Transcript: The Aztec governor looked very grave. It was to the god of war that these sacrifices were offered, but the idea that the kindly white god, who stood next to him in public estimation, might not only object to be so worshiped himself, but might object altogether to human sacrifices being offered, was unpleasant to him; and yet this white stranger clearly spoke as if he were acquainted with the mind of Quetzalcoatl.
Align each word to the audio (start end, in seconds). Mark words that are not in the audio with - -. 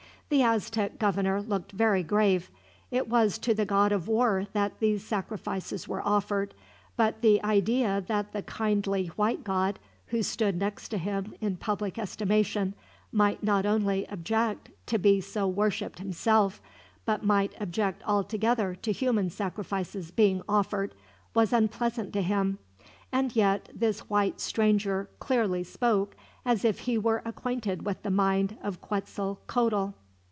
The 0.33 0.43
Aztec 0.43 0.97
governor 0.97 1.41
looked 1.41 1.73
very 1.73 2.03
grave. 2.03 2.49
It 2.89 3.09
was 3.09 3.37
to 3.39 3.53
the 3.53 3.65
god 3.65 3.91
of 3.91 4.07
war 4.07 4.47
that 4.53 4.79
these 4.79 5.05
sacrifices 5.05 5.89
were 5.89 6.01
offered, 6.07 6.55
but 6.95 7.21
the 7.21 7.43
idea 7.43 8.01
that 8.07 8.31
the 8.31 8.41
kindly 8.41 9.07
white 9.17 9.43
god, 9.43 9.77
who 10.07 10.23
stood 10.23 10.55
next 10.57 10.87
to 10.87 10.97
him 10.97 11.35
in 11.41 11.57
public 11.57 11.99
estimation, 11.99 12.75
might 13.11 13.43
not 13.43 13.65
only 13.65 14.05
object 14.07 14.69
to 14.85 14.97
be 14.97 15.19
so 15.19 15.49
worshiped 15.49 15.99
himself, 15.99 16.61
but 17.03 17.25
might 17.25 17.51
object 17.59 18.01
altogether 18.07 18.73
to 18.75 18.93
human 18.93 19.29
sacrifices 19.29 20.11
being 20.11 20.41
offered, 20.47 20.95
was 21.33 21.51
unpleasant 21.51 22.13
to 22.13 22.21
him; 22.21 22.57
and 23.11 23.35
yet 23.35 23.67
this 23.75 24.07
white 24.09 24.39
stranger 24.39 25.09
clearly 25.19 25.61
spoke 25.65 26.15
as 26.45 26.63
if 26.63 26.79
he 26.79 26.97
were 26.97 27.21
acquainted 27.25 27.85
with 27.85 28.01
the 28.03 28.09
mind 28.09 28.57
of 28.63 28.79
Quetzalcoatl. 28.79 29.87